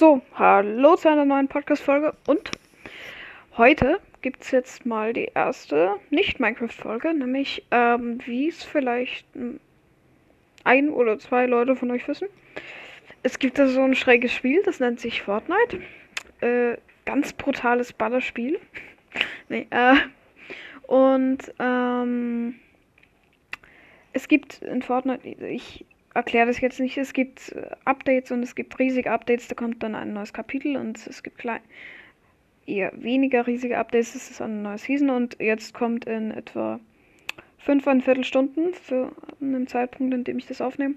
[0.00, 2.52] So, hallo zu einer neuen Podcast-Folge und
[3.58, 9.26] heute gibt es jetzt mal die erste Nicht-Minecraft-Folge, nämlich ähm, wie es vielleicht
[10.64, 12.28] ein oder zwei Leute von euch wissen.
[13.22, 15.82] Es gibt da so ein schräges Spiel, das nennt sich Fortnite.
[16.40, 18.58] Äh, ganz brutales Ballerspiel.
[19.50, 19.96] nee, äh,
[20.86, 22.54] und ähm,
[24.14, 25.84] es gibt in Fortnite, ich
[26.14, 26.96] erkläre das jetzt nicht.
[26.98, 29.48] Es gibt äh, Updates und es gibt riesige Updates.
[29.48, 31.60] Da kommt dann ein neues Kapitel und es gibt klein,
[32.66, 34.14] eher weniger riesige Updates.
[34.14, 36.80] Es ist eine neue Season und jetzt kommt in etwa
[37.58, 40.94] fünfeinviertel Stunden zu einem Zeitpunkt, in dem ich das aufnehme,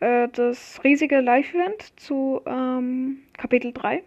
[0.00, 4.02] äh, das riesige Live-Event zu ähm, Kapitel 3.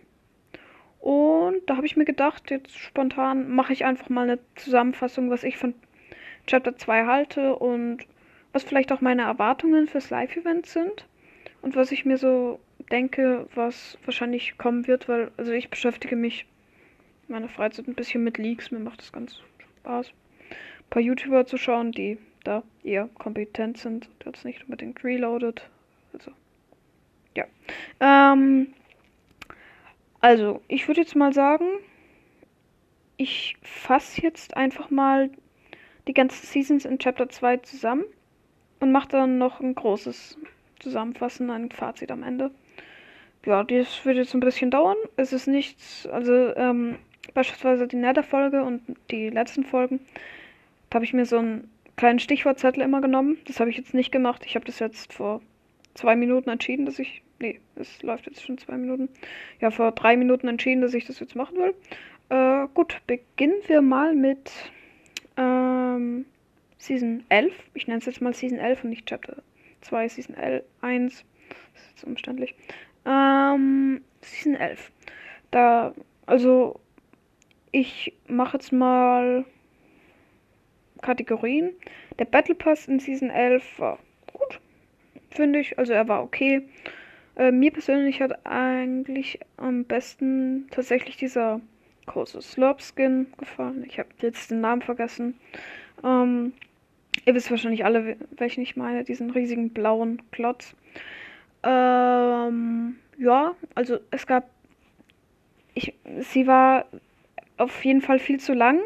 [1.00, 5.44] Und da habe ich mir gedacht, jetzt spontan mache ich einfach mal eine Zusammenfassung, was
[5.44, 5.74] ich von
[6.46, 8.06] Chapter 2 halte und
[8.54, 11.06] was vielleicht auch meine Erwartungen fürs Live-Event sind
[11.62, 12.60] und was ich mir so
[12.92, 16.46] denke, was wahrscheinlich kommen wird, weil also ich beschäftige mich
[17.28, 19.42] in meiner Freizeit ein bisschen mit Leaks, mir macht das ganz
[19.82, 20.08] Spaß.
[20.10, 25.70] Ein paar YouTuber zu schauen, die da eher kompetent sind, jetzt nicht unbedingt reloaded.
[26.14, 26.32] Also,
[27.36, 27.46] ja.
[28.00, 28.74] Ähm,
[30.22, 31.66] also, ich würde jetzt mal sagen,
[33.18, 35.30] ich fasse jetzt einfach mal
[36.08, 38.06] die ganzen Seasons in Chapter 2 zusammen
[38.80, 40.38] und macht dann noch ein großes
[40.80, 42.52] Zusammenfassen, ein Fazit am Ende.
[43.46, 44.98] Ja, das wird jetzt ein bisschen dauern.
[45.16, 46.98] Es ist nichts, also ähm,
[47.34, 50.00] beispielsweise die Nether-Folge und die letzten Folgen,
[50.90, 53.38] da habe ich mir so einen kleinen Stichwortzettel immer genommen.
[53.46, 54.44] Das habe ich jetzt nicht gemacht.
[54.46, 55.42] Ich habe das jetzt vor
[55.94, 57.22] zwei Minuten entschieden, dass ich.
[57.42, 59.08] Nee, es läuft jetzt schon zwei Minuten.
[59.62, 61.74] Ja, vor drei Minuten entschieden, dass ich das jetzt machen will.
[62.30, 64.52] Äh, gut, beginnen wir mal mit.
[65.38, 66.26] Ähm,
[66.80, 67.54] Season 11.
[67.76, 69.44] Ich nenne es jetzt mal Season 11 und nicht Chapter
[69.82, 71.26] 2, Season 11, 1.
[71.74, 72.56] Das ist jetzt umständlich.
[73.06, 74.92] Ähm, Season 11.
[75.52, 75.94] Da,
[76.26, 76.80] also,
[77.72, 79.46] ich mache jetzt mal
[81.02, 81.72] Kategorien.
[82.18, 84.00] Der Battle Pass in Season 11 war
[84.34, 84.60] gut,
[85.30, 85.78] finde ich.
[85.78, 86.68] Also, er war okay.
[87.36, 91.62] Äh, mir persönlich hat eigentlich am besten tatsächlich dieser
[92.06, 93.84] große Slurp Skin gefallen.
[93.86, 95.40] Ich habe jetzt den Namen vergessen.
[96.04, 96.54] Ähm,
[97.26, 100.76] Ihr wisst wahrscheinlich alle, welchen ich meine, diesen riesigen blauen Klotz.
[101.64, 104.50] Ähm, ja, also es gab.
[105.74, 106.86] Ich, sie war
[107.58, 108.80] auf jeden Fall viel zu lang,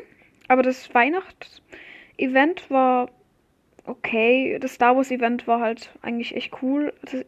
[0.47, 3.09] aber das Weihnachtsevent war
[3.85, 4.57] okay.
[4.59, 6.93] Das Star Wars Event war halt eigentlich echt cool.
[7.01, 7.25] Das,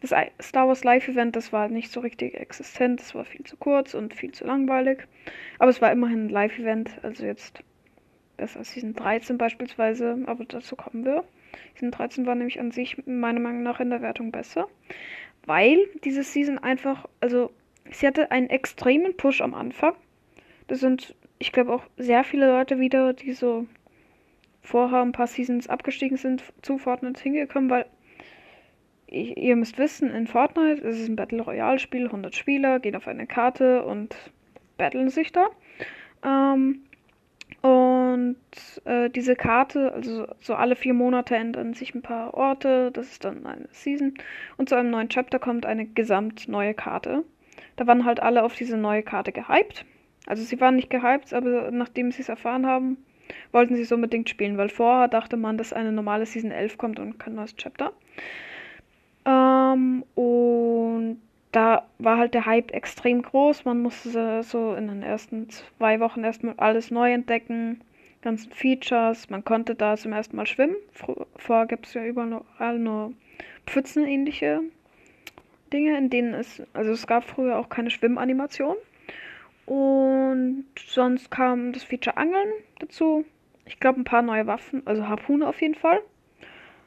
[0.00, 3.00] das Star Wars Live Event, das war nicht so richtig existent.
[3.00, 5.06] Das war viel zu kurz und viel zu langweilig.
[5.58, 7.62] Aber es war immerhin ein Live Event, also jetzt
[8.36, 11.24] besser als Season 13 beispielsweise, aber dazu kommen wir.
[11.74, 14.68] Season 13 war nämlich an sich meiner Meinung nach in der Wertung besser,
[15.46, 17.50] weil diese Season einfach, also
[17.90, 19.94] sie hatte einen extremen Push am Anfang.
[20.66, 23.66] Das sind, ich glaube, auch sehr viele Leute wieder, die so
[24.62, 27.86] vorher ein paar Seasons abgestiegen sind, zu Fortnite hingekommen, weil
[29.08, 33.06] ihr müsst wissen, in Fortnite ist es ein Battle Royale Spiel, 100 Spieler gehen auf
[33.06, 34.16] eine Karte und
[34.76, 35.46] battlen sich da.
[36.24, 36.82] Ähm,
[37.62, 38.36] und
[38.84, 43.24] äh, diese Karte, also so alle vier Monate ändern sich ein paar Orte, das ist
[43.24, 44.14] dann eine Season.
[44.56, 47.24] Und zu einem neuen Chapter kommt eine gesamt neue Karte.
[47.76, 49.84] Da waren halt alle auf diese neue Karte gehypt.
[50.26, 52.98] Also sie waren nicht gehypt, aber nachdem sie es erfahren haben,
[53.52, 56.98] wollten sie es unbedingt spielen, weil vorher dachte man, dass eine normale Season 11 kommt
[56.98, 57.92] und kein neues Chapter.
[59.24, 61.20] Ähm, und
[61.52, 63.64] da war halt der Hype extrem groß.
[63.64, 67.80] Man musste so in den ersten zwei Wochen erstmal alles neu entdecken,
[68.22, 69.30] ganzen Features.
[69.30, 70.76] Man konnte da zum ersten Mal schwimmen.
[71.36, 73.12] Vorher gibt es ja überall nur
[73.66, 74.62] Pfützenähnliche
[75.72, 78.76] Dinge, in denen es, also es gab früher auch keine Schwimmanimation.
[79.66, 83.24] Und sonst kam das Feature Angeln dazu.
[83.64, 86.00] Ich glaube, ein paar neue Waffen, also Harpune auf jeden Fall.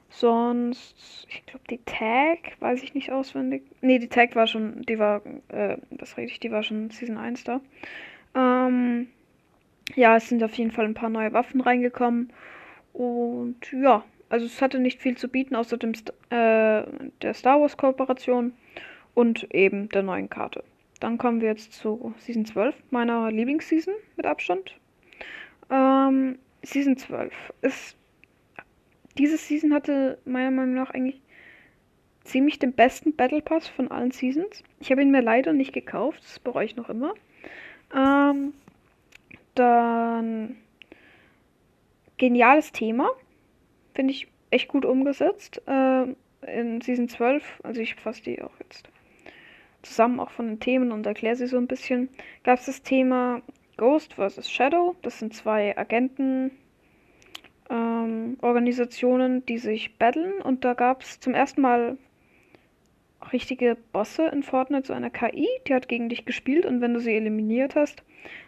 [0.10, 3.64] Sonst, ich glaube, die Tag, weiß ich nicht auswendig.
[3.82, 7.18] Ne, die Tag war schon, die war, äh, das rede ich, die war schon Season
[7.18, 7.62] 1 da.
[8.36, 9.08] Ähm,
[9.96, 12.34] ja, es sind auf jeden Fall ein paar neue Waffen reingekommen.
[12.94, 16.84] Und ja, also es hatte nicht viel zu bieten, außer dem, äh,
[17.22, 18.54] der Star Wars Kooperation
[19.14, 20.64] und eben der neuen Karte.
[21.00, 24.76] Dann kommen wir jetzt zu Season 12, meiner Lieblingsseason mit Abstand.
[25.70, 27.96] Ähm, Season 12 ist
[29.18, 31.22] diese Season hatte meiner Meinung nach eigentlich
[32.24, 34.64] ziemlich den besten Battle Pass von allen Seasons.
[34.80, 37.14] Ich habe ihn mir leider nicht gekauft, das bereue ich noch immer.
[37.96, 38.54] Ähm,
[39.56, 40.58] dann
[42.18, 43.10] geniales Thema,
[43.94, 45.62] finde ich echt gut umgesetzt.
[45.68, 46.14] Äh,
[46.48, 48.90] in Season 12, also ich fasse die auch jetzt
[49.82, 52.10] zusammen auch von den Themen und erkläre sie so ein bisschen,
[52.44, 53.42] gab es das Thema
[53.78, 54.50] Ghost vs.
[54.50, 54.96] Shadow.
[55.02, 56.52] Das sind zwei Agenten.
[57.70, 61.98] Ähm, Organisationen, die sich battlen und da gab es zum ersten Mal
[63.34, 67.00] richtige Bosse in Fortnite, so eine KI, die hat gegen dich gespielt und wenn du
[67.00, 68.04] sie eliminiert hast,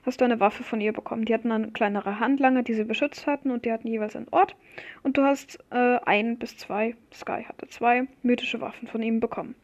[0.05, 1.25] hast du eine Waffe von ihr bekommen.
[1.25, 4.55] Die hatten dann kleinere Handlanger, die sie beschützt hatten und die hatten jeweils einen Ort.
[5.03, 9.55] Und du hast äh, ein bis zwei, Sky hatte zwei mythische Waffen von ihm bekommen.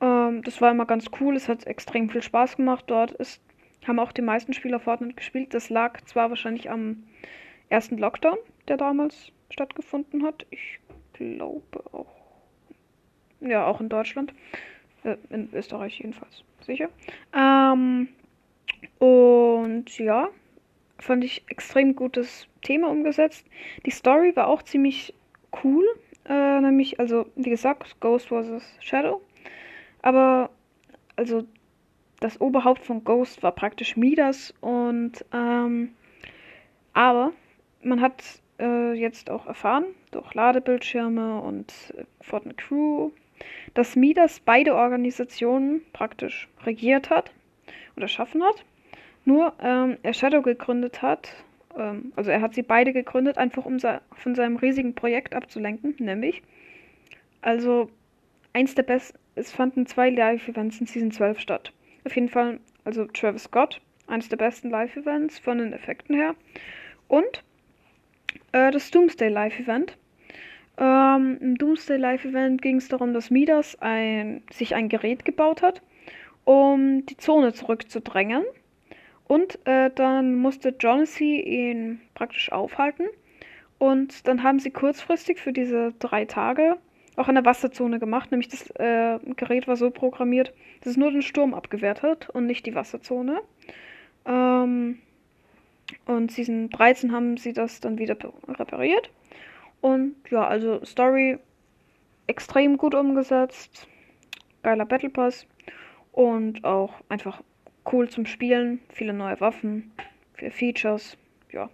[0.00, 2.84] Ähm, das war immer ganz cool, es hat extrem viel Spaß gemacht.
[2.88, 3.42] Dort ist,
[3.86, 5.54] haben auch die meisten Spieler Fortnite gespielt.
[5.54, 7.04] Das lag zwar wahrscheinlich am
[7.68, 8.36] ersten Lockdown,
[8.72, 10.46] der damals stattgefunden hat.
[10.50, 10.80] Ich
[11.12, 12.22] glaube auch
[13.42, 14.32] ja, auch in Deutschland.
[15.04, 16.42] Äh, in Österreich jedenfalls.
[16.60, 16.88] Sicher.
[17.34, 18.08] Ähm,
[18.98, 20.28] und ja,
[20.98, 23.46] fand ich extrem gutes Thema umgesetzt.
[23.84, 25.12] Die Story war auch ziemlich
[25.62, 25.84] cool.
[26.24, 28.62] Äh, nämlich, also, wie gesagt, Ghost vs.
[28.80, 29.20] Shadow.
[30.00, 30.50] Aber,
[31.16, 31.44] also,
[32.20, 35.92] das Oberhaupt von Ghost war praktisch Midas und, ähm,
[36.92, 37.32] aber
[37.82, 43.10] man hat äh, jetzt auch erfahren, durch Ladebildschirme und äh, Fortnite Crew
[43.74, 47.32] dass Midas beide Organisationen praktisch regiert hat
[47.96, 48.64] oder schaffen hat.
[49.24, 51.32] Nur ähm, er Shadow gegründet hat,
[51.76, 56.42] ähm, also er hat sie beide gegründet, einfach um von seinem riesigen Projekt abzulenken, nämlich,
[57.40, 57.88] also
[58.52, 61.72] eins der besten, es fanden zwei Live-Events in Season 12 statt.
[62.04, 66.34] Auf jeden Fall, also Travis Scott, eines der besten Live-Events von den Effekten her.
[67.08, 67.42] Und
[68.52, 69.96] äh, das Doomsday Live-Event.
[70.78, 75.62] Ähm, Im Doomsday Live Event ging es darum, dass Midas ein, sich ein Gerät gebaut
[75.62, 75.82] hat,
[76.44, 78.44] um die Zone zurückzudrängen.
[79.28, 83.06] Und äh, dann musste Jonassy ihn praktisch aufhalten.
[83.78, 86.76] Und dann haben sie kurzfristig für diese drei Tage
[87.16, 88.30] auch eine Wasserzone gemacht.
[88.30, 92.46] Nämlich das äh, Gerät war so programmiert, dass es nur den Sturm abgewehrt hat und
[92.46, 93.40] nicht die Wasserzone.
[94.24, 94.98] Ähm,
[96.06, 98.16] und Season 13 haben sie das dann wieder
[98.48, 99.10] repariert.
[99.80, 101.38] Und ja, also Story
[102.26, 103.88] extrem gut umgesetzt.
[104.62, 105.46] Geiler Battle Pass.
[106.12, 107.42] Und auch einfach
[107.90, 108.80] cool zum Spielen.
[108.90, 109.92] Viele neue Waffen,
[110.34, 111.16] viele Features.
[111.50, 111.68] Ja.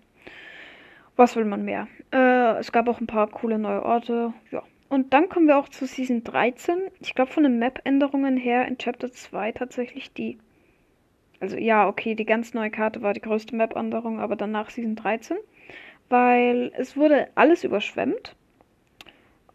[1.16, 1.88] Was will man mehr?
[2.12, 4.32] Äh, es gab auch ein paar coole neue Orte.
[4.50, 4.62] Ja.
[4.88, 6.78] Und dann kommen wir auch zu Season 13.
[7.00, 10.38] Ich glaube, von den Map-Änderungen her in Chapter 2 tatsächlich die.
[11.40, 15.36] Also ja, okay, die ganz neue Karte war die größte Map-Änderung, aber danach Season 13
[16.08, 18.34] weil es wurde alles überschwemmt.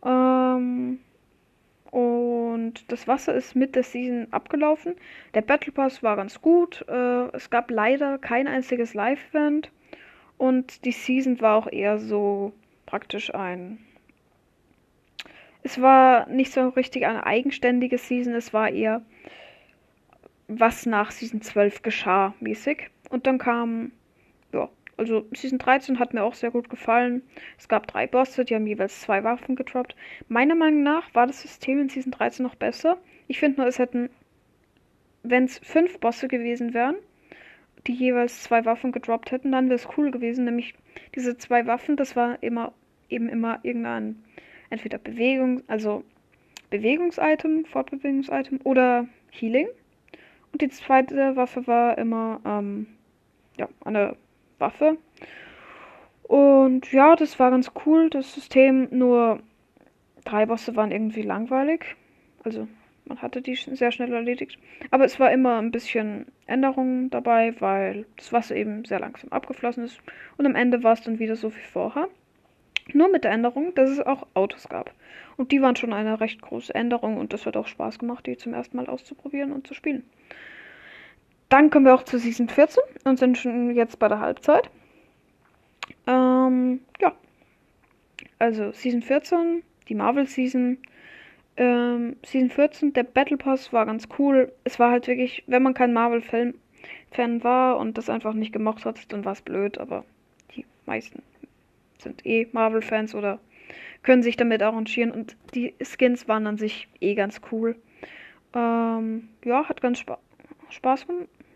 [0.06, 1.00] Ähm,
[1.92, 4.96] und das Wasser ist mit der Season abgelaufen.
[5.34, 6.86] Der Battle Pass war ganz gut.
[6.88, 9.72] Äh, es gab leider kein einziges Live-Event.
[10.38, 12.54] Und die Season war auch eher so
[12.86, 13.80] praktisch ein.
[15.62, 19.02] Es war nicht so richtig eine eigenständige Season, es war eher
[20.60, 22.90] was nach Season 12 geschah mäßig.
[23.10, 23.92] Und dann kam
[24.54, 27.24] ja, also Season 13 hat mir auch sehr gut gefallen.
[27.58, 29.96] Es gab drei Bosse, die haben jeweils zwei Waffen gedroppt.
[30.28, 32.98] Meiner Meinung nach war das System in Season 13 noch besser.
[33.28, 34.10] Ich finde nur, es hätten,
[35.24, 36.96] wenn es fünf Bosse gewesen wären,
[37.88, 40.46] die jeweils zwei Waffen gedroppt hätten, dann wäre es cool gewesen.
[40.46, 40.74] Nämlich
[41.16, 42.74] diese zwei Waffen, das war immer
[43.14, 44.24] eben immer irgendein
[44.70, 46.04] entweder Bewegung, also
[46.70, 49.68] Bewegungsitem, Fortbewegungsitem oder Healing.
[50.54, 52.88] Und die zweite Waffe war immer ähm,
[53.58, 54.16] ja, eine
[54.60, 54.98] Waffe.
[56.24, 58.88] Und ja, das war ganz cool, das System.
[58.92, 59.40] Nur
[60.24, 61.96] drei Bosse waren irgendwie langweilig.
[62.44, 62.68] Also
[63.06, 64.58] man hatte die sehr schnell erledigt.
[64.92, 69.84] Aber es war immer ein bisschen Änderungen dabei, weil das Wasser eben sehr langsam abgeflossen
[69.84, 70.00] ist.
[70.38, 72.08] Und am Ende war es dann wieder so wie vorher.
[72.92, 74.94] Nur mit der Änderung, dass es auch Autos gab.
[75.38, 78.38] Und die waren schon eine recht große Änderung und das hat auch Spaß gemacht, die
[78.38, 80.04] zum ersten Mal auszuprobieren und zu spielen.
[81.50, 84.70] Dann kommen wir auch zu Season 14 und sind schon jetzt bei der Halbzeit.
[86.08, 87.14] Ähm, ja.
[88.40, 90.78] Also Season 14, die Marvel Season.
[91.56, 94.52] Ähm, Season 14, der Battle Pass war ganz cool.
[94.64, 96.54] Es war halt wirklich, wenn man kein Marvel-Fan
[97.44, 100.04] war und das einfach nicht gemocht hat, dann war es blöd, aber
[100.56, 101.22] die meisten
[102.04, 103.40] sind eh Marvel-Fans oder
[104.04, 107.76] können sich damit arrangieren und die Skins waren an sich eh ganz cool.
[108.54, 110.20] Ähm, ja, hat ganz Spa
[110.70, 111.08] Spaß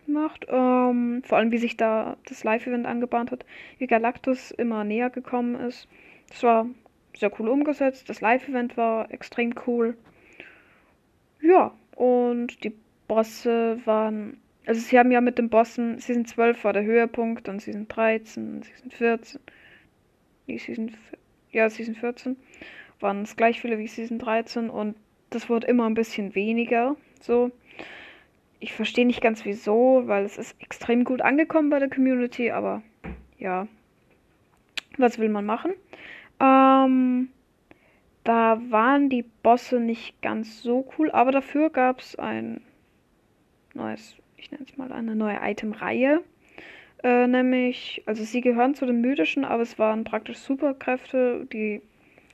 [0.05, 0.45] gemacht.
[0.47, 3.45] Ähm, vor allem, wie sich da das Live-Event angebahnt hat,
[3.77, 5.87] wie Galactus immer näher gekommen ist.
[6.29, 6.67] Das war
[7.17, 8.09] sehr cool umgesetzt.
[8.09, 9.97] Das Live-Event war extrem cool.
[11.41, 12.73] Ja, und die
[13.07, 14.39] Bosse waren.
[14.65, 15.99] Also, sie haben ja mit den Bossen.
[15.99, 19.39] Season 12 war der Höhepunkt, dann Season 13, Season 14.
[20.47, 20.95] Nee, Season.
[21.51, 22.35] Ja, Season 14
[22.99, 24.95] waren es gleich viele wie Season 13 und
[25.29, 26.95] das wurde immer ein bisschen weniger.
[27.21, 27.51] So.
[28.59, 32.81] ich verstehe nicht ganz wieso, weil es ist extrem gut angekommen bei der Community, aber
[33.37, 33.67] ja,
[34.97, 35.73] was will man machen?
[36.39, 37.29] Ähm,
[38.23, 42.61] da waren die Bosse nicht ganz so cool, aber dafür gab es ein
[43.73, 46.21] neues, ich nenne es mal eine neue Item-Reihe.
[47.03, 51.81] Äh, nämlich, also sie gehören zu den mythischen, aber es waren praktisch Superkräfte, die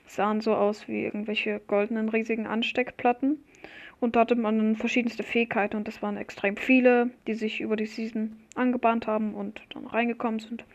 [0.08, 3.44] sahen so aus wie irgendwelche goldenen riesigen Ansteckplatten.
[4.00, 7.86] Und da hatte man verschiedenste Fähigkeiten und das waren extrem viele, die sich über die
[7.86, 10.66] Season angebahnt haben und dann reingekommen sind.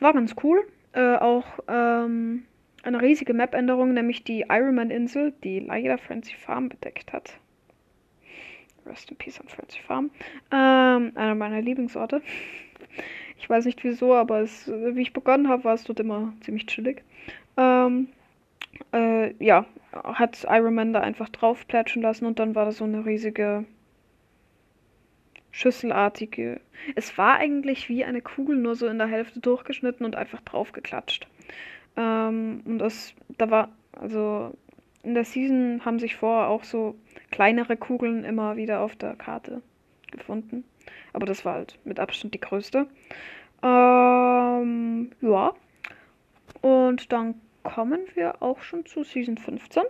[0.00, 0.66] War ganz cool.
[0.92, 2.44] Äh, auch ähm,
[2.82, 7.38] eine riesige Map-Änderung, nämlich die Ironman-Insel, die leider Frenzy Farm bedeckt hat.
[8.86, 10.10] Rest in Peace an Frenzy Farm.
[10.50, 12.22] Ähm, einer meiner Lieblingsorte.
[13.38, 16.66] Ich weiß nicht wieso, aber es, wie ich begonnen habe, war es dort immer ziemlich
[16.66, 17.02] chillig.
[17.56, 18.08] Ähm,
[18.92, 22.84] äh, ja, hat Iron Man da einfach drauf plätschen lassen und dann war das so
[22.84, 23.64] eine riesige
[25.50, 26.60] schüsselartige.
[26.94, 31.26] Es war eigentlich wie eine Kugel, nur so in der Hälfte durchgeschnitten und einfach draufgeklatscht.
[31.96, 34.54] Ähm, und das, da war, also
[35.02, 36.94] in der Season haben sich vorher auch so
[37.30, 39.62] kleinere Kugeln immer wieder auf der Karte
[40.10, 40.64] gefunden.
[41.12, 42.86] Aber das war halt mit Abstand die größte.
[43.62, 45.52] Ähm, ja.
[46.62, 49.82] Und dann kommen wir auch schon zu Season 15.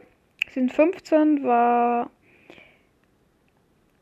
[0.48, 2.10] Season 15 war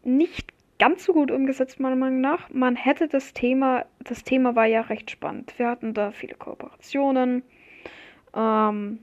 [0.05, 2.49] nicht ganz so gut umgesetzt, meiner Meinung nach.
[2.51, 5.59] Man hätte das Thema, das Thema war ja recht spannend.
[5.59, 7.43] Wir hatten da viele Kooperationen.
[8.35, 9.01] Ähm,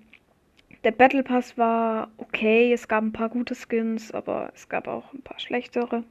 [0.83, 5.13] der Battle Pass war okay, es gab ein paar gute Skins, aber es gab auch
[5.13, 6.03] ein paar schlechtere.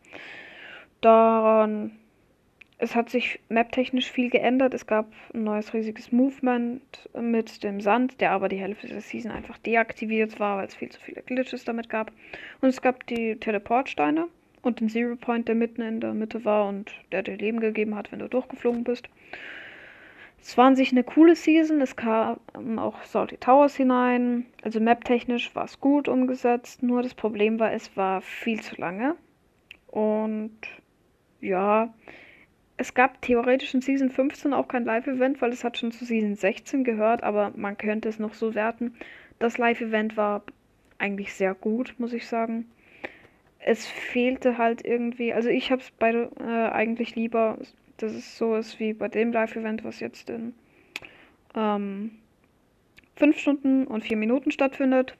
[1.04, 1.92] Daran
[2.78, 4.74] es hat sich maptechnisch viel geändert.
[4.74, 9.30] Es gab ein neues riesiges Movement mit dem Sand, der aber die Hälfte der Season
[9.30, 12.10] einfach deaktiviert war, weil es viel zu viele Glitches damit gab.
[12.60, 14.28] Und es gab die Teleportsteine
[14.62, 17.94] und den Zero Point, der mitten in der Mitte war und der dir Leben gegeben
[17.94, 19.08] hat, wenn du durchgeflogen bist.
[20.40, 21.80] Es war an sich eine coole Season.
[21.80, 22.38] Es kam
[22.78, 24.46] auch Salty Towers hinein.
[24.62, 26.82] Also maptechnisch war es gut umgesetzt.
[26.82, 29.14] Nur das Problem war, es war viel zu lange.
[29.86, 30.58] Und
[31.44, 31.92] ja,
[32.76, 36.34] es gab theoretisch in Season 15 auch kein Live-Event, weil es hat schon zu Season
[36.34, 38.94] 16 gehört, aber man könnte es noch so werten.
[39.38, 40.42] Das Live-Event war
[40.98, 42.66] eigentlich sehr gut, muss ich sagen.
[43.58, 47.58] Es fehlte halt irgendwie, also ich habe es äh, eigentlich lieber,
[47.96, 50.54] dass es so ist wie bei dem Live-Event, was jetzt in
[51.54, 52.10] ähm,
[53.16, 55.16] 5 Stunden und 4 Minuten stattfindet,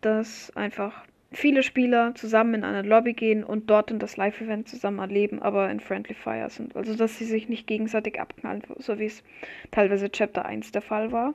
[0.00, 4.98] dass einfach viele Spieler zusammen in eine Lobby gehen und dort in das Live-Event zusammen
[4.98, 6.74] erleben, aber in Friendly Fire sind.
[6.74, 9.22] Also, dass sie sich nicht gegenseitig abknallen, so wie es
[9.70, 11.34] teilweise Chapter 1 der Fall war.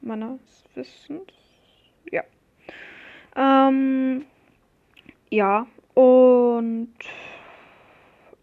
[0.00, 1.22] Meines Wissens.
[2.10, 2.22] Ja.
[3.36, 4.24] Ähm,
[5.30, 6.94] ja, und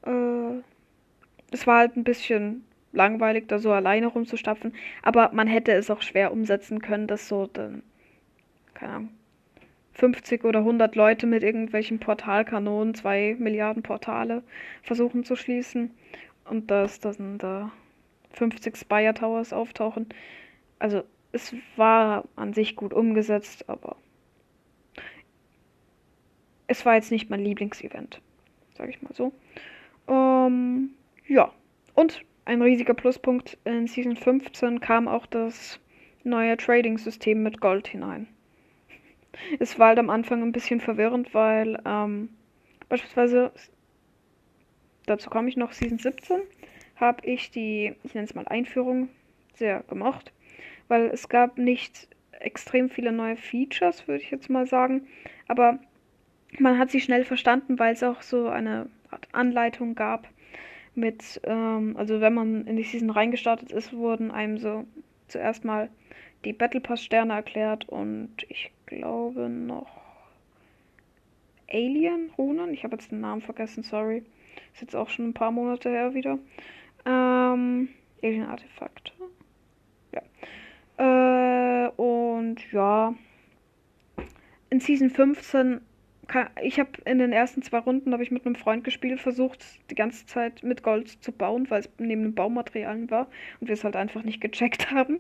[0.06, 0.62] äh,
[1.52, 6.02] es war halt ein bisschen langweilig, da so alleine rumzustapfen, aber man hätte es auch
[6.02, 7.82] schwer umsetzen können, dass so dann,
[8.74, 9.10] keine Ahnung,
[9.96, 14.44] 50 oder 100 Leute mit irgendwelchen Portalkanonen, zwei Milliarden Portale
[14.84, 15.92] versuchen zu schließen
[16.50, 17.72] und dass dann da
[18.34, 20.08] 50 Spire Towers auftauchen.
[20.80, 23.96] Also es war an sich gut umgesetzt, aber
[26.68, 28.22] es war jetzt nicht mein Lieblingsevent,
[28.78, 29.32] sage ich mal so.
[30.10, 30.90] Ähm,
[31.26, 31.54] ja,
[31.94, 35.80] und ein riesiger Pluspunkt in Season 15 kam auch das
[36.24, 38.28] neue Trading-System mit Gold hinein.
[39.60, 42.30] Es war halt am Anfang ein bisschen verwirrend, weil ähm,
[42.90, 43.52] beispielsweise,
[45.06, 46.42] dazu komme ich noch, Season 17,
[46.96, 49.10] habe ich die, ich nenne es mal Einführung,
[49.54, 50.32] sehr gemocht,
[50.88, 55.08] weil es gab nicht extrem viele neue Features, würde ich jetzt mal sagen,
[55.48, 55.80] aber
[56.60, 60.28] man hat sie schnell verstanden, weil es auch so eine Art Anleitung gab
[60.94, 64.86] mit, ähm, also wenn man in die Season reingestartet ist, wurden einem so
[65.28, 65.90] zuerst mal
[66.46, 70.06] die Battle Pass Sterne erklärt und ich glaube noch
[71.70, 72.74] Alien Runen.
[72.74, 74.24] Ich habe jetzt den Namen vergessen, sorry.
[74.74, 76.38] Ist jetzt auch schon ein paar Monate her wieder.
[77.06, 77.90] Ähm,
[78.22, 79.12] Alien Artefakte.
[80.14, 81.88] Ja.
[81.88, 83.14] Äh, und ja.
[84.70, 85.82] In Season 15
[86.28, 89.64] kann, ich habe in den ersten zwei Runden habe ich mit einem Freund gespielt, versucht
[89.90, 93.28] die ganze Zeit mit Gold zu bauen, weil es neben den Baumaterialien war
[93.60, 95.20] und wir es halt einfach nicht gecheckt haben.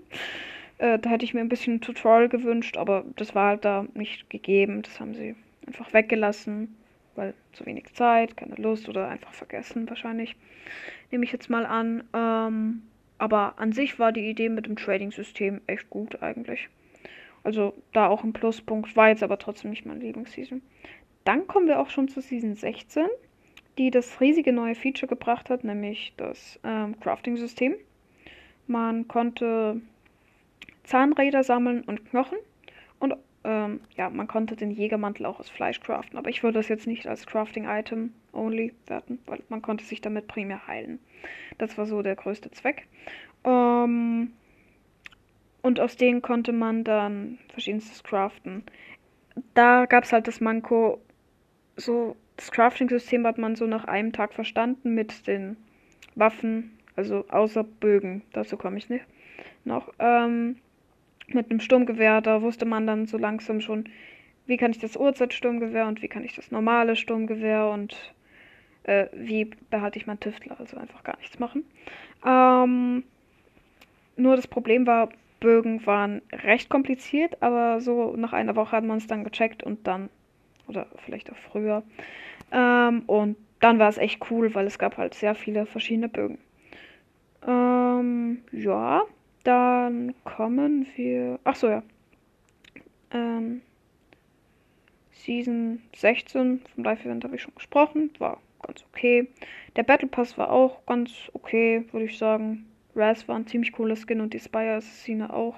[0.77, 3.85] Äh, da hätte ich mir ein bisschen ein Tutorial gewünscht, aber das war halt da
[3.93, 4.81] nicht gegeben.
[4.81, 5.35] Das haben sie
[5.67, 6.75] einfach weggelassen,
[7.15, 10.35] weil zu wenig Zeit, keine Lust oder einfach vergessen wahrscheinlich.
[11.11, 12.03] Nehme ich jetzt mal an.
[12.13, 12.81] Ähm,
[13.17, 16.69] aber an sich war die Idee mit dem Trading-System echt gut eigentlich.
[17.43, 20.61] Also da auch ein Pluspunkt, war jetzt aber trotzdem nicht mein Lieblingsseason.
[21.23, 23.07] Dann kommen wir auch schon zu Season 16.
[23.77, 27.75] die das riesige neue Feature gebracht hat, nämlich das ähm, Crafting-System.
[28.67, 29.81] Man konnte
[30.85, 32.37] Zahnräder sammeln und Knochen
[32.99, 36.67] und ähm, ja, man konnte den Jägermantel auch aus Fleisch craften, aber ich würde das
[36.67, 40.99] jetzt nicht als Crafting-Item only werten, weil man konnte sich damit primär heilen.
[41.57, 42.87] Das war so der größte Zweck.
[43.43, 44.33] Ähm,
[45.61, 48.63] und aus denen konnte man dann verschiedenstes craften.
[49.53, 50.99] Da gab es halt das Manko,
[51.75, 55.57] so das Crafting-System hat man so nach einem Tag verstanden mit den
[56.15, 59.05] Waffen, also außer Bögen, dazu komme ich nicht
[59.65, 59.91] noch.
[59.99, 60.57] Ähm,
[61.27, 63.85] mit einem Sturmgewehr, da wusste man dann so langsam schon,
[64.45, 68.13] wie kann ich das Uhrzeitsturmgewehr und wie kann ich das normale Sturmgewehr und
[68.83, 71.63] äh, wie behalte ich meinen Tüftler, also einfach gar nichts machen.
[72.25, 73.03] Ähm,
[74.17, 78.97] nur das Problem war, Bögen waren recht kompliziert, aber so nach einer Woche hat man
[78.97, 80.09] es dann gecheckt und dann,
[80.67, 81.83] oder vielleicht auch früher,
[82.51, 86.37] ähm, und dann war es echt cool, weil es gab halt sehr viele verschiedene Bögen.
[87.45, 89.03] Ähm, ja,
[89.45, 91.39] dann kommen wir.
[91.43, 91.83] Ach so, ja.
[93.11, 93.61] Ähm,
[95.11, 98.11] Season 16 vom Live-Event habe ich schon gesprochen.
[98.19, 99.27] War ganz okay.
[99.75, 102.65] Der Battle Pass war auch ganz okay, würde ich sagen.
[102.95, 105.55] Raz war ein ziemlich cooler Skin und die Spire Assassine auch.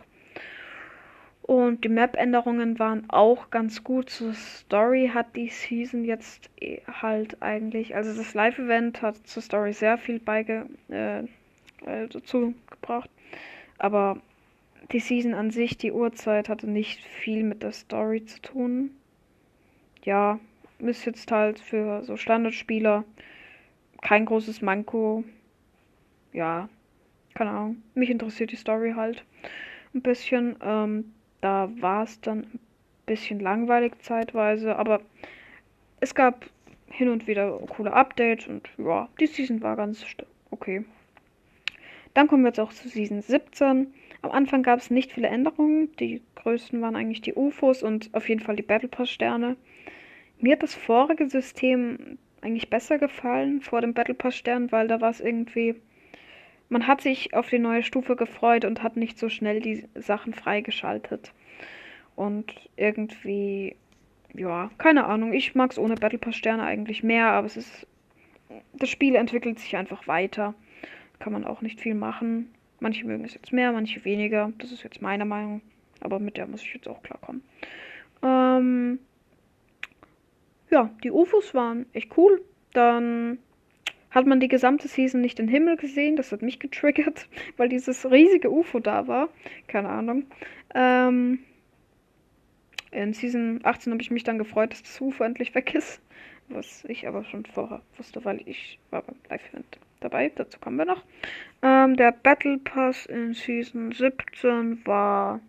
[1.48, 4.10] Und die Map-Änderungen waren auch ganz gut.
[4.10, 9.72] Zur Story hat die Season jetzt eh halt eigentlich, also das Live-Event hat zur Story
[9.72, 11.20] sehr viel beige, äh,
[11.86, 13.10] äh, dazu gebracht.
[13.78, 14.22] Aber
[14.92, 18.92] die Season an sich, die Uhrzeit, hatte nicht viel mit der Story zu tun.
[20.04, 20.40] Ja,
[20.80, 23.04] ist jetzt halt für so Standardspieler
[24.02, 25.24] kein großes Manko.
[26.34, 26.70] Ja,
[27.34, 27.84] keine Ahnung.
[27.94, 29.24] Mich interessiert die Story halt
[29.94, 30.56] ein bisschen.
[30.62, 32.60] Ähm, da war es dann ein
[33.06, 35.02] bisschen langweilig zeitweise, aber
[36.00, 36.46] es gab
[36.90, 40.06] hin und wieder coole Updates und ja, die Season war ganz
[40.52, 40.86] okay.
[42.18, 43.94] Dann kommen wir jetzt auch zu Season 17.
[44.24, 45.96] Am Anfang gab es nicht viele Änderungen.
[45.98, 49.56] Die größten waren eigentlich die UFOs und auf jeden Fall die Battle Pass Sterne.
[50.40, 55.00] Mir hat das vorige System eigentlich besser gefallen vor dem Battle Pass Stern, weil da
[55.00, 55.76] war es irgendwie
[56.70, 60.34] man hat sich auf die neue Stufe gefreut und hat nicht so schnell die Sachen
[60.34, 61.34] freigeschaltet.
[62.16, 63.76] Und irgendwie,
[64.34, 65.34] ja, keine Ahnung.
[65.34, 67.86] Ich mag es ohne Battle Pass Sterne eigentlich mehr, aber es ist.
[68.74, 70.56] Das Spiel entwickelt sich einfach weiter.
[71.20, 72.54] Kann man auch nicht viel machen.
[72.80, 74.52] Manche mögen es jetzt mehr, manche weniger.
[74.60, 75.62] Das ist jetzt meine Meinung.
[76.00, 77.42] Aber mit der muss ich jetzt auch klarkommen.
[78.22, 79.00] Ähm,
[80.70, 82.42] ja, die UFOs waren echt cool.
[82.74, 83.40] Dann
[84.12, 86.16] hat man die gesamte Season nicht den Himmel gesehen.
[86.16, 87.28] Das hat mich getriggert,
[87.58, 89.30] weil dieses riesige UFO da war.
[89.68, 90.26] Keine Ahnung.
[90.76, 91.40] Ähm,
[92.92, 96.02] in Season 18 habe ich mich dann gefreut, dass das UFO endlich weg ist.
[96.50, 100.32] Was ich aber schon vorher wusste, weil ich war beim Live-Event dabei.
[100.36, 101.04] Dazu kommen wir noch.
[101.62, 105.40] Ähm, der Battle Pass in Season 17 war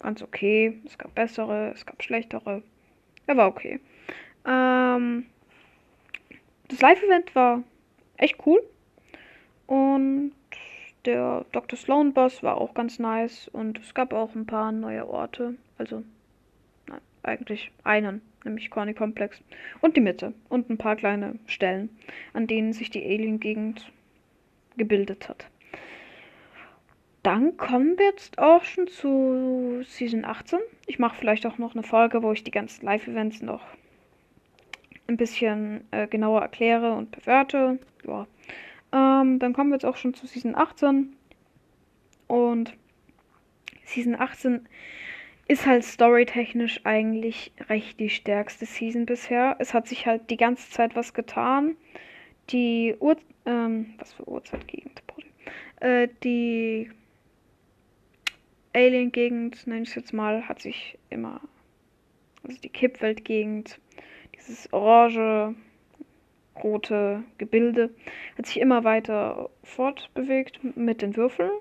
[0.00, 0.80] ganz okay.
[0.84, 2.62] Es gab bessere, es gab schlechtere.
[3.26, 3.80] Er war okay.
[4.46, 5.26] Ähm,
[6.68, 7.62] das Live-Event war
[8.16, 8.62] echt cool.
[9.66, 10.32] Und
[11.04, 11.78] der Dr.
[11.78, 13.48] Sloan Boss war auch ganz nice.
[13.48, 15.54] Und es gab auch ein paar neue Orte.
[15.76, 16.02] Also,
[16.86, 19.40] nein, eigentlich einen, nämlich Corny Complex.
[19.80, 20.34] Und die Mitte.
[20.48, 21.90] Und ein paar kleine Stellen,
[22.32, 23.90] an denen sich die Alien-Gegend
[24.76, 25.48] gebildet hat.
[27.22, 30.60] Dann kommen wir jetzt auch schon zu Season 18.
[30.86, 33.62] Ich mache vielleicht auch noch eine Folge, wo ich die ganzen Live-Events noch
[35.08, 37.78] ein bisschen äh, genauer erkläre und bewerte.
[38.06, 38.26] Ja.
[38.92, 41.16] Ähm, dann kommen wir jetzt auch schon zu Season 18.
[42.28, 42.74] Und
[43.84, 44.68] Season 18
[45.48, 49.56] ist halt storytechnisch eigentlich recht die stärkste Season bisher.
[49.58, 51.76] Es hat sich halt die ganze Zeit was getan.
[52.50, 55.02] Die Ur ähm, was für Uhrzeitgegend?
[55.80, 56.90] Äh, die
[58.74, 61.40] Alien-Gegend, nenne ich es jetzt mal, hat sich immer,
[62.46, 63.80] also die Kippwelt-Gegend
[64.36, 65.54] dieses orange,
[66.62, 67.90] rote Gebilde
[68.36, 71.52] hat sich immer weiter fortbewegt mit den Würfeln.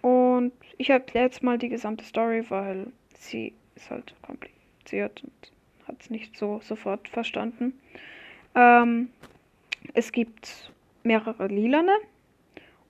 [0.00, 2.86] Und ich erkläre jetzt mal die gesamte Story, weil
[3.22, 5.52] sie ist halt kompliziert und
[5.88, 7.78] hat es nicht so sofort verstanden.
[8.54, 9.10] Ähm,
[9.94, 11.96] es gibt mehrere lilane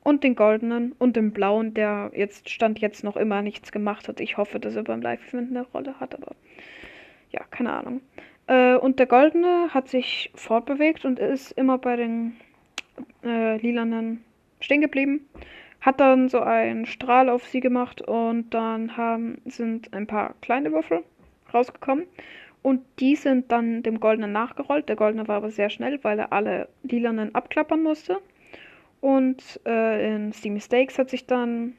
[0.02, 4.20] und den goldenen und den blauen, der jetzt stand jetzt noch immer nichts gemacht hat.
[4.20, 6.34] Ich hoffe, dass er beim Live-Event eine Rolle hat, aber
[7.30, 8.00] ja, keine Ahnung.
[8.46, 12.36] Äh, und der Goldene hat sich fortbewegt und ist immer bei den
[13.24, 14.24] äh, Lilanen
[14.60, 15.28] stehen geblieben.
[15.82, 20.72] Hat dann so einen Strahl auf sie gemacht und dann haben, sind ein paar kleine
[20.72, 21.02] Würfel
[21.52, 22.06] rausgekommen.
[22.62, 24.88] Und die sind dann dem Goldenen nachgerollt.
[24.88, 28.18] Der Goldene war aber sehr schnell, weil er alle Lilanen abklappern musste.
[29.00, 31.74] Und äh, in Steamy Stakes hat sich dann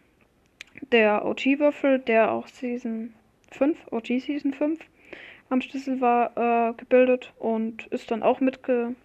[0.92, 3.14] der OG-Würfel, der auch Season
[3.52, 4.80] 5, OG Season 5
[5.50, 8.98] am Schlüssel war, äh, gebildet und ist dann auch mitgegangen.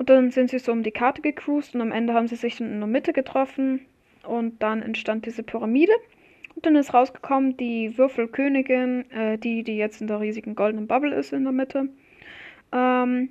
[0.00, 2.58] Und dann sind sie so um die Karte gecruised und am Ende haben sie sich
[2.58, 3.84] in der Mitte getroffen
[4.26, 5.92] und dann entstand diese Pyramide.
[6.54, 11.14] Und dann ist rausgekommen, die Würfelkönigin, äh, die, die jetzt in der riesigen goldenen Bubble
[11.14, 11.90] ist in der Mitte,
[12.72, 13.28] ähm,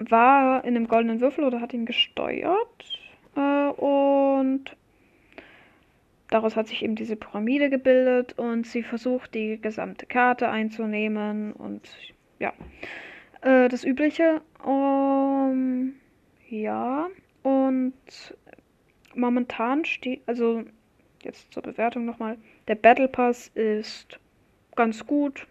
[0.00, 2.84] war in dem goldenen Würfel oder hat ihn gesteuert.
[3.36, 4.76] Äh, und
[6.28, 11.88] daraus hat sich eben diese Pyramide gebildet und sie versucht, die gesamte Karte einzunehmen und
[12.40, 12.52] ja,
[13.42, 14.40] äh, das Übliche.
[14.64, 15.94] Um,
[16.48, 17.08] ja,
[17.42, 17.94] und
[19.14, 20.64] momentan steht, also
[21.22, 24.18] jetzt zur Bewertung nochmal, der Battle Pass ist
[24.76, 25.46] ganz gut,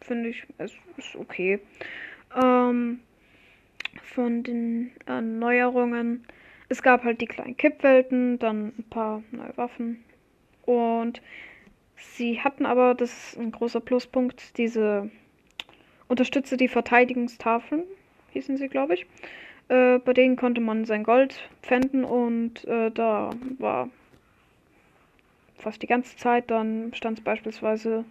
[0.00, 1.60] finde ich, es ist okay.
[2.34, 3.00] Ähm,
[4.02, 6.26] von den Erneuerungen,
[6.68, 10.04] es gab halt die kleinen Kippwelten, dann ein paar neue Waffen
[10.64, 11.22] und
[11.96, 15.10] sie hatten aber, das ist ein großer Pluspunkt, diese
[16.08, 17.82] unterstütze die Verteidigungstafeln,
[18.32, 19.06] hießen sie, glaube ich.
[19.68, 23.88] Äh, bei denen konnte man sein Gold pfänden und äh, da war
[25.58, 26.50] fast die ganze Zeit.
[26.50, 28.04] Dann stand es beispielsweise,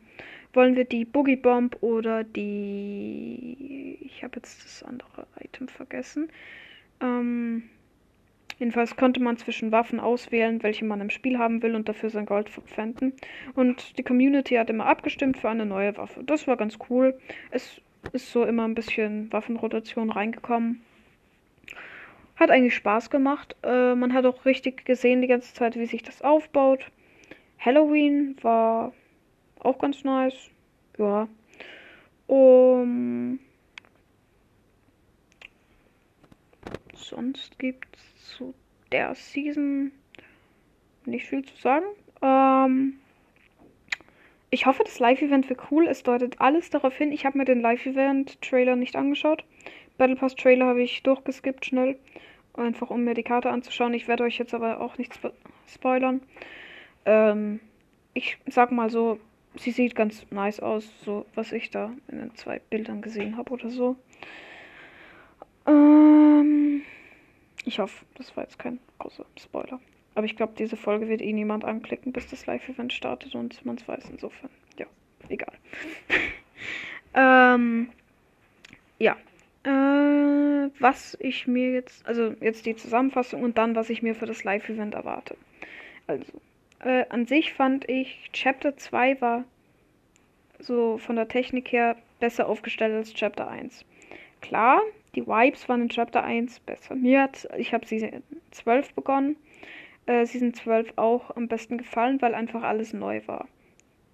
[0.53, 3.97] wollen wir die Boogie Bomb oder die.
[4.01, 6.29] Ich habe jetzt das andere Item vergessen.
[7.01, 7.63] Ähm,
[8.60, 12.26] jedenfalls konnte man zwischen Waffen auswählen, welche man im Spiel haben will und dafür sein
[12.26, 13.13] Gold pfänden.
[13.56, 16.24] Und die Community hat immer abgestimmt für eine neue Waffe.
[16.24, 17.18] Das war ganz cool.
[17.52, 20.82] Es ist so immer ein bisschen Waffenrotation reingekommen.
[22.36, 23.56] Hat eigentlich Spaß gemacht.
[23.63, 26.91] Äh, man hat auch richtig gesehen die ganze Zeit, wie sich das aufbaut.
[27.60, 28.94] Halloween war
[29.60, 30.50] auch ganz nice.
[30.98, 31.28] Ja.
[32.28, 33.39] Um,
[36.94, 38.54] sonst gibt es zu
[38.92, 39.92] der Season
[41.06, 41.86] nicht viel zu sagen.
[42.22, 43.00] Ähm,
[44.50, 45.88] ich hoffe, das Live-Event wird cool.
[45.88, 47.12] Es deutet alles darauf hin.
[47.12, 49.44] Ich habe mir den Live-Event-Trailer nicht angeschaut.
[49.98, 51.98] Battle Pass-Trailer habe ich durchgeskippt schnell.
[52.54, 53.94] Einfach um mir die Karte anzuschauen.
[53.94, 55.20] Ich werde euch jetzt aber auch nichts
[55.68, 56.22] spoilern.
[57.06, 57.60] Ähm,
[58.14, 59.20] ich sag mal so,
[59.58, 63.52] sie sieht ganz nice aus, so was ich da in den zwei Bildern gesehen habe
[63.52, 63.98] oder so.
[65.68, 66.25] Ähm,
[67.65, 69.80] ich hoffe, das war jetzt kein großer Spoiler.
[70.15, 73.75] Aber ich glaube, diese Folge wird eh niemand anklicken, bis das Live-Event startet und man
[73.75, 74.10] es weiß.
[74.10, 74.86] Insofern, ja,
[75.28, 75.54] egal.
[77.13, 77.89] ähm,
[78.97, 79.17] ja.
[79.63, 84.25] Äh, was ich mir jetzt, also jetzt die Zusammenfassung und dann, was ich mir für
[84.25, 85.36] das Live-Event erwarte.
[86.08, 86.32] Also,
[86.80, 89.43] äh, an sich fand ich, Chapter 2 war
[90.60, 93.86] so von der Technik her besser aufgestellt als Chapter 1.
[94.41, 94.82] Klar,
[95.15, 96.95] die Vibes waren in Chapter 1 besser.
[96.95, 99.38] Mir hat, ich habe Season 12 begonnen
[100.06, 103.47] äh, Season 12 auch am besten gefallen, weil einfach alles neu war.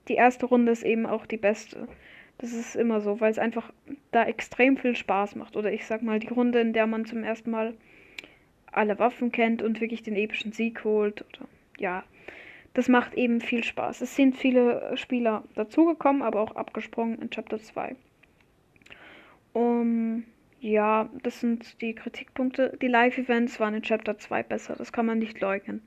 [0.08, 1.88] Die erste Runde ist eben auch die beste.
[2.38, 3.72] Das ist immer so, weil es einfach
[4.12, 5.56] da extrem viel Spaß macht.
[5.56, 7.76] Oder ich sag mal, die Runde, in der man zum ersten Mal
[8.72, 11.22] alle Waffen kennt und wirklich den epischen Sieg holt.
[11.22, 12.04] Oder ja,
[12.74, 14.02] das macht eben viel Spaß.
[14.02, 17.96] Es sind viele Spieler dazugekommen, aber auch abgesprungen in Chapter 2.
[19.54, 20.24] Um,
[20.62, 22.78] ja, das sind die Kritikpunkte.
[22.82, 25.82] Die Live-Events waren in Chapter 2 besser, das kann man nicht leugnen.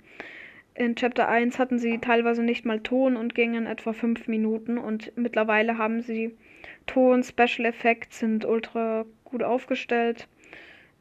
[0.75, 5.17] In Chapter 1 hatten sie teilweise nicht mal Ton und gingen etwa 5 Minuten und
[5.17, 6.37] mittlerweile haben sie
[6.87, 10.27] Ton, Special Effects sind ultra gut aufgestellt,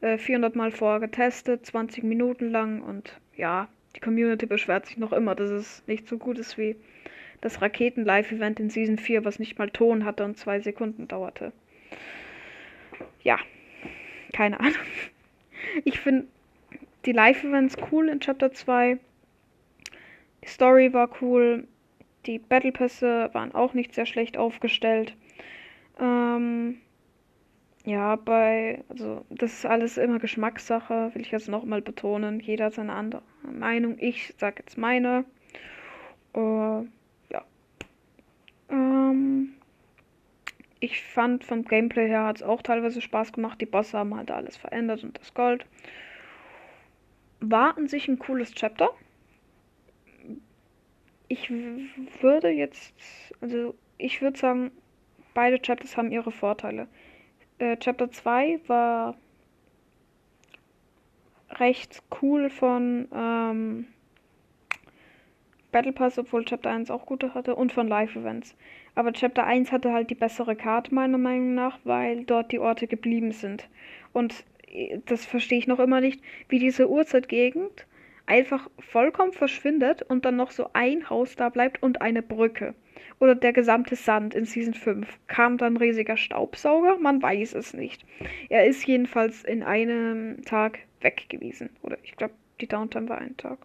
[0.00, 5.12] äh, 400 Mal vorher getestet, 20 Minuten lang und ja, die Community beschwert sich noch
[5.12, 6.76] immer, dass es nicht so gut ist wie
[7.40, 11.52] das Raketen-Live-Event in Season 4, was nicht mal Ton hatte und 2 Sekunden dauerte.
[13.24, 13.38] Ja,
[14.34, 14.74] keine Ahnung.
[15.84, 16.26] Ich finde
[17.06, 18.98] die Live-Events cool in Chapter 2.
[20.42, 21.66] Die Story war cool.
[22.26, 25.16] Die Battle Pässe waren auch nicht sehr schlecht aufgestellt.
[25.98, 26.78] Ähm,
[27.84, 32.40] ja, bei, also das ist alles immer Geschmackssache, will ich jetzt nochmal betonen.
[32.40, 33.96] Jeder hat seine andere Meinung.
[33.98, 35.24] Ich sag jetzt meine.
[36.34, 36.86] Uh,
[37.30, 37.44] ja.
[38.70, 39.54] Ähm,
[40.84, 43.58] ich fand vom Gameplay her hat es auch teilweise Spaß gemacht.
[43.58, 45.64] Die Bosse haben halt alles verändert und das Gold.
[47.40, 48.90] War an sich ein cooles Chapter.
[51.28, 52.94] Ich würde jetzt,
[53.40, 54.72] also ich würde sagen,
[55.32, 56.86] beide Chapters haben ihre Vorteile.
[57.58, 59.16] Äh, Chapter 2 war
[61.50, 63.86] recht cool von ähm,
[65.72, 68.54] Battle Pass, obwohl Chapter 1 auch gute hatte, und von Live-Events.
[68.94, 72.86] Aber Chapter 1 hatte halt die bessere Karte, meiner Meinung nach, weil dort die Orte
[72.86, 73.68] geblieben sind.
[74.12, 77.86] Und äh, das verstehe ich noch immer nicht, wie diese Uhrzeitgegend
[78.26, 82.74] einfach vollkommen verschwindet und dann noch so ein Haus da bleibt und eine Brücke.
[83.20, 85.06] Oder der gesamte Sand in Season 5.
[85.26, 86.96] Kam dann riesiger Staubsauger?
[86.98, 88.04] Man weiß es nicht.
[88.48, 91.70] Er ist jedenfalls in einem Tag weg gewesen.
[91.82, 93.58] Oder ich glaube, die Downtime war ein Tag.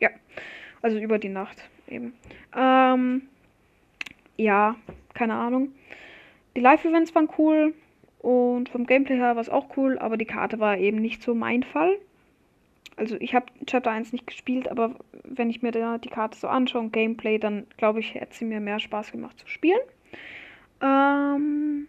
[0.00, 0.10] Ja,
[0.82, 2.14] also über die Nacht eben.
[2.56, 3.22] Ähm,
[4.36, 4.76] ja,
[5.14, 5.72] keine Ahnung.
[6.56, 7.74] Die Live-Events waren cool
[8.20, 11.34] und vom Gameplay her war es auch cool, aber die Karte war eben nicht so
[11.34, 11.98] mein Fall.
[12.96, 14.94] Also ich habe Chapter 1 nicht gespielt, aber
[15.24, 18.44] wenn ich mir da die Karte so anschaue und Gameplay, dann glaube ich, hätte sie
[18.44, 19.80] mir mehr Spaß gemacht zu spielen.
[20.80, 21.88] Ähm,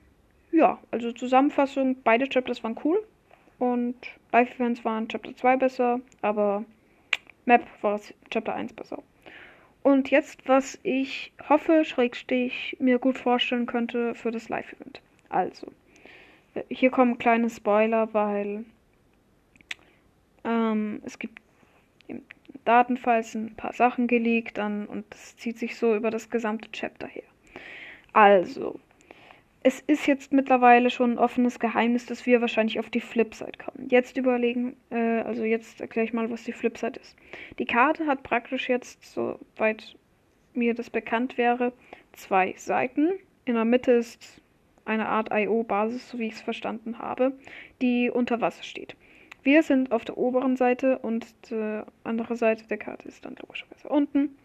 [0.51, 3.03] ja, also Zusammenfassung, beide Chapters waren cool
[3.59, 3.95] und
[4.31, 6.65] Live-Events waren Chapter 2 besser, aber
[7.45, 7.99] Map war
[8.31, 9.03] Chapter 1 besser.
[9.85, 14.99] Und jetzt, was ich hoffe, Schrägstich, mir gut vorstellen könnte für das Live-Event.
[15.29, 15.71] Also,
[16.69, 18.65] hier kommen kleine Spoiler, weil
[20.43, 21.39] ähm, es gibt
[22.07, 22.23] im
[22.65, 24.07] Datenfall ein paar Sachen
[24.55, 27.29] dann, und das zieht sich so über das gesamte Chapter her.
[28.11, 28.79] Also,
[29.65, 33.87] es ist jetzt mittlerweile schon ein offenes Geheimnis, dass wir wahrscheinlich auf die Flipside kommen.
[33.89, 37.17] Jetzt überlegen, äh, also jetzt erkläre ich mal, was die Flipside ist.
[37.57, 39.95] Die Karte hat praktisch jetzt, soweit
[40.53, 41.73] mir das bekannt wäre,
[42.13, 43.09] zwei Seiten.
[43.45, 44.39] In der Mitte ist
[44.85, 47.31] eine Art IO-Basis, so wie ich es verstanden habe,
[47.81, 48.95] die unter Wasser steht.
[49.41, 53.89] Wir sind auf der oberen Seite und die andere Seite der Karte ist dann logischerweise
[53.89, 54.37] unten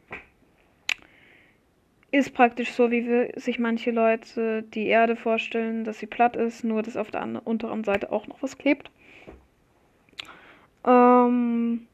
[2.13, 6.65] ist praktisch so, wie wir, sich manche Leute die Erde vorstellen, dass sie platt ist,
[6.65, 8.91] nur dass auf der unteren Seite auch noch was klebt.
[10.87, 11.87] Ähm,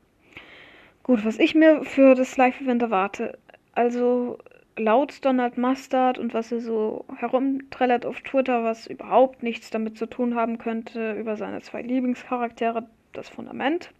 [1.02, 3.38] gut, was ich mir für das Live-Event erwarte.
[3.72, 4.38] Also
[4.78, 10.06] laut Donald Mustard und was er so herumträllert auf Twitter, was überhaupt nichts damit zu
[10.06, 13.92] tun haben könnte, über seine zwei Lieblingscharaktere, das Fundament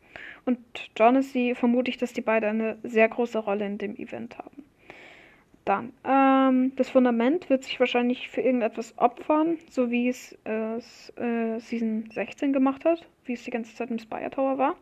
[0.45, 0.59] und
[0.97, 4.66] Jonassy, vermute ich, dass die beide eine sehr große Rolle in dem Event haben.
[5.67, 10.79] Dann, ähm, das Fundament wird sich wahrscheinlich für irgendetwas opfern, so wie es äh,
[11.59, 14.77] Season 16 gemacht hat, wie es die ganze Zeit im Spire Tower war.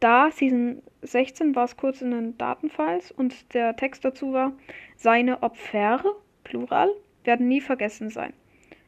[0.00, 4.52] Da Season 16 war es kurz in den Datenfiles und der Text dazu war,
[4.96, 6.04] seine Opfer,
[6.44, 6.90] Plural,
[7.24, 8.34] werden nie vergessen sein.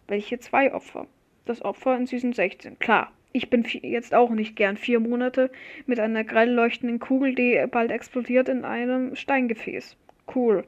[0.09, 1.07] Welche zwei Opfer?
[1.47, 3.13] Das Opfer in Season 16, klar.
[3.33, 5.51] Ich bin jetzt auch nicht gern vier Monate
[5.87, 9.97] mit einer grell leuchtenden Kugel, die bald explodiert in einem Steingefäß.
[10.33, 10.65] Cool.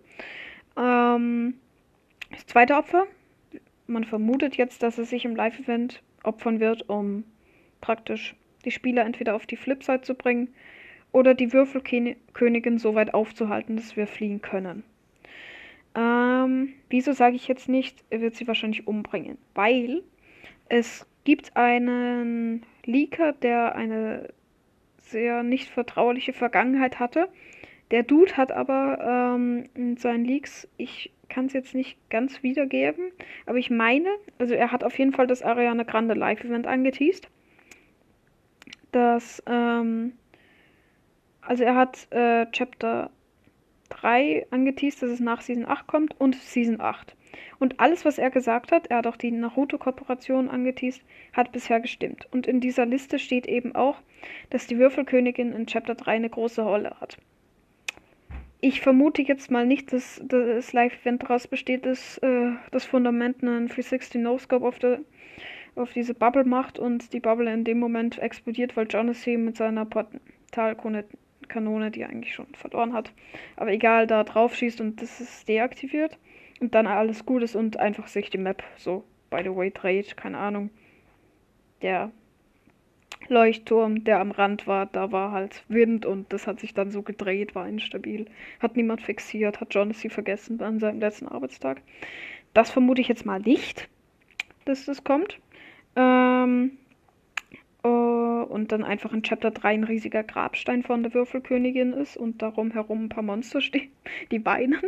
[0.77, 1.55] Ähm,
[2.31, 3.07] das zweite Opfer.
[3.87, 7.25] Man vermutet jetzt, dass es sich im Live-Event opfern wird, um
[7.81, 10.49] praktisch die Spieler entweder auf die Flipside zu bringen
[11.12, 14.83] oder die Würfelkönigin so weit aufzuhalten, dass wir fliehen können.
[15.95, 19.38] Ähm, wieso sage ich jetzt nicht, er wird sie wahrscheinlich umbringen?
[19.55, 20.03] Weil
[20.69, 24.29] es gibt einen Leaker, der eine
[24.99, 27.29] sehr nicht vertrauliche Vergangenheit hatte
[27.90, 33.12] der Dude hat aber ähm, in seinen Leaks, ich kann es jetzt nicht ganz wiedergeben,
[33.46, 37.29] aber ich meine, also er hat auf jeden Fall das Ariana Grande Live-Event angeteased.
[38.90, 40.14] Das, ähm,
[41.42, 43.11] also er hat äh, Chapter
[43.90, 47.14] 3 angeteased, dass es nach Season 8 kommt und Season 8.
[47.61, 52.27] Und alles, was er gesagt hat, er hat auch die Naruto-Kooperation angeteased, hat bisher gestimmt.
[52.33, 53.96] Und in dieser Liste steht eben auch,
[54.51, 57.18] dass die Würfelkönigin in Chapter 3 eine große Rolle hat
[58.61, 63.69] ich vermute jetzt mal nicht, dass das Live-Event daraus besteht, dass äh, das Fundament einen
[63.69, 64.79] 360 No-Scope auf,
[65.75, 69.85] auf diese Bubble macht und die Bubble in dem Moment explodiert, weil Jonassy mit seiner
[69.85, 71.05] Portalkanone,
[71.90, 73.12] die er eigentlich schon verloren hat,
[73.57, 76.19] aber egal, da drauf schießt und das ist deaktiviert
[76.61, 80.16] und dann alles gut ist und einfach sich die Map so, by the way, dreht,
[80.16, 80.71] keine Ahnung.
[81.83, 82.11] Der
[83.29, 87.03] Leuchtturm, der am Rand war, da war halt Wind und das hat sich dann so
[87.03, 88.27] gedreht, war instabil.
[88.61, 91.83] Hat niemand fixiert, hat Jonassy vergessen an seinem letzten Arbeitstag.
[92.55, 93.88] Das vermute ich jetzt mal nicht,
[94.64, 95.38] dass das kommt.
[95.97, 96.73] Ähm,
[97.85, 102.42] uh, und dann einfach in Chapter 3 ein riesiger Grabstein von der Würfelkönigin ist und
[102.42, 103.90] darum herum ein paar Monster stehen,
[104.31, 104.83] die weinen.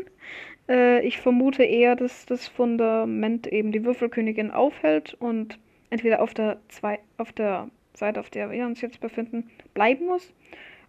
[0.68, 5.58] Äh, ich vermute eher, dass das Fundament eben die Würfelkönigin aufhält und
[5.90, 10.32] entweder auf der, zwei, auf der Seite, auf der wir uns jetzt befinden, bleiben muss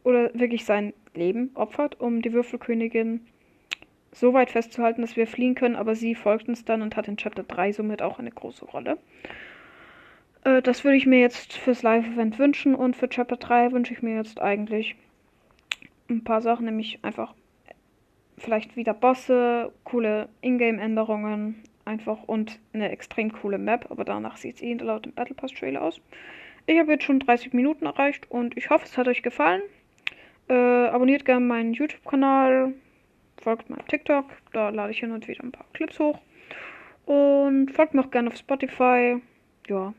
[0.04, 3.26] oder wirklich sein Leben opfert, um die Würfelkönigin
[4.12, 7.17] so weit festzuhalten, dass wir fliehen können, aber sie folgt uns dann und hat in
[7.17, 8.98] Chapter 3 somit auch eine große Rolle.
[10.43, 14.02] Äh, das würde ich mir jetzt fürs Live-Event wünschen und für Chapter 3 wünsche ich
[14.02, 14.95] mir jetzt eigentlich
[16.10, 17.36] ein paar Sachen, nämlich einfach
[18.38, 24.62] vielleicht wieder Bosse, coole Ingame-Änderungen einfach und eine extrem coole Map, aber danach sieht es
[24.62, 26.02] eh laut dem Battle Pass Trailer aus.
[26.69, 29.63] Ich habe jetzt schon 30 Minuten erreicht und ich hoffe, es hat euch gefallen.
[30.49, 32.75] Äh, abonniert gerne meinen YouTube-Kanal,
[33.41, 36.19] folgt meinem TikTok, da lade ich hin und wieder ein paar Clips hoch.
[37.08, 39.19] Und folgt mir auch gerne auf Spotify.
[39.67, 39.95] Ja.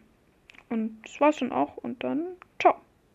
[0.69, 2.77] Und das war's dann auch und dann ciao.